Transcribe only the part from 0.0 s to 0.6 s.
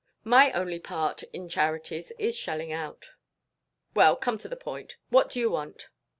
"My